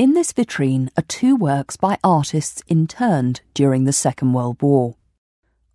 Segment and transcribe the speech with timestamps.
[0.00, 4.96] In this vitrine are two works by artists interned during the Second World War.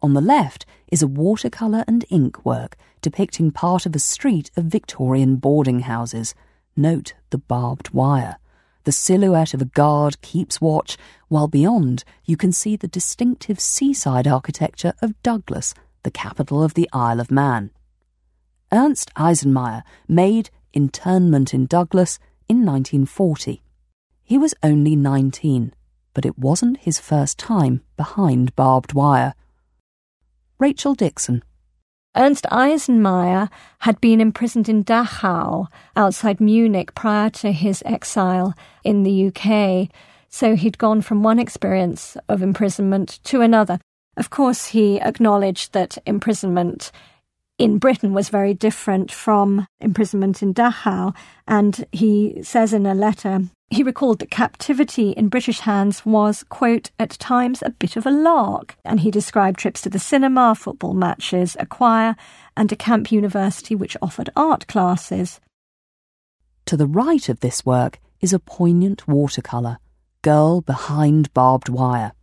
[0.01, 4.65] On the left is a watercolour and ink work depicting part of a street of
[4.65, 6.33] Victorian boarding houses.
[6.75, 8.37] Note the barbed wire.
[8.85, 10.97] The silhouette of a guard keeps watch,
[11.27, 16.89] while beyond you can see the distinctive seaside architecture of Douglas, the capital of the
[16.91, 17.69] Isle of Man.
[18.71, 22.17] Ernst Eisenmeyer made Internment in Douglas
[22.49, 23.61] in 1940.
[24.27, 25.71] He was only 19,
[26.15, 29.35] but it wasn't his first time behind barbed wire.
[30.57, 31.43] Rachel Dickson.
[32.17, 39.27] Ernst Eisenmeyer had been imprisoned in Dachau, outside Munich, prior to his exile in the
[39.27, 39.89] UK.
[40.27, 43.79] So he'd gone from one experience of imprisonment to another.
[44.17, 46.91] Of course, he acknowledged that imprisonment
[47.57, 51.15] in Britain was very different from imprisonment in Dachau.
[51.47, 56.91] And he says in a letter, he recalled that captivity in British hands was, quote,
[56.99, 58.77] at times a bit of a lark.
[58.83, 62.15] And he described trips to the cinema, football matches, a choir,
[62.55, 65.39] and a camp university which offered art classes.
[66.65, 69.77] To the right of this work is a poignant watercolour,
[70.21, 72.13] Girl Behind Barbed Wire.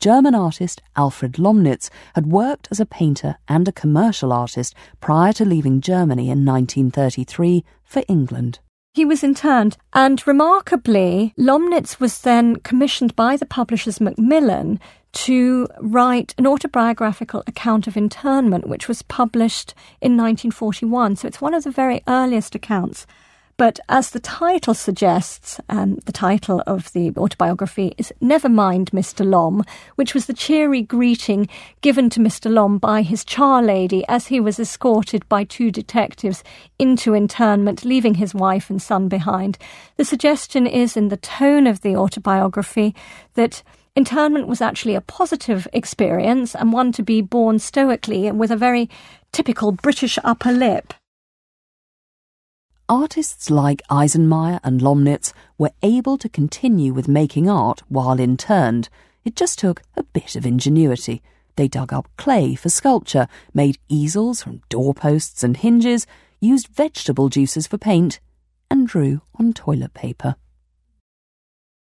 [0.00, 5.44] German artist Alfred Lomnitz had worked as a painter and a commercial artist prior to
[5.44, 8.60] leaving Germany in 1933 for England.
[8.94, 14.80] He was interned, and remarkably, Lomnitz was then commissioned by the publishers Macmillan
[15.12, 21.16] to write an autobiographical account of internment, which was published in 1941.
[21.16, 23.06] So it's one of the very earliest accounts
[23.60, 29.22] but as the title suggests, um, the title of the autobiography is Never Mind, Mr.
[29.22, 29.64] Lom,
[29.96, 31.46] which was the cheery greeting
[31.82, 32.50] given to Mr.
[32.50, 36.42] Lom by his charlady as he was escorted by two detectives
[36.78, 39.58] into internment, leaving his wife and son behind.
[39.98, 42.94] The suggestion is in the tone of the autobiography
[43.34, 43.62] that
[43.94, 48.56] internment was actually a positive experience and one to be borne stoically and with a
[48.56, 48.88] very
[49.32, 50.94] typical British upper lip.
[52.90, 58.88] Artists like Eisenmeyer and Lomnitz were able to continue with making art while interned.
[59.24, 61.22] It just took a bit of ingenuity.
[61.54, 66.04] They dug up clay for sculpture, made easels from doorposts and hinges,
[66.40, 68.18] used vegetable juices for paint,
[68.68, 70.34] and drew on toilet paper.